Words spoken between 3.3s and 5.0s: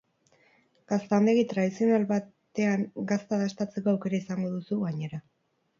dastatzeko aukera izango duzu,